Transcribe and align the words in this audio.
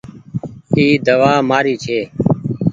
اي 0.75 0.85
دوآ 1.05 1.33
مآري 1.49 1.75
ڇي۔ 1.83 1.99